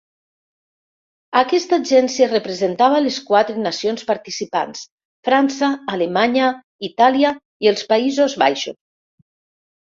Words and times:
Aquesta 1.41 1.77
agència 1.81 2.29
representava 2.31 3.01
les 3.07 3.19
quatre 3.27 3.61
nacions 3.65 4.05
participants: 4.13 4.81
França, 5.29 5.69
Alemanya, 5.97 6.49
Itàlia 6.89 7.35
i 7.67 7.71
els 7.75 7.85
Països 7.95 8.39
Baixos. 8.47 8.79